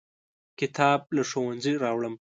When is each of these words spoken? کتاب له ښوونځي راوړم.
کتاب 0.59 0.99
له 1.15 1.23
ښوونځي 1.29 1.73
راوړم. 1.83 2.15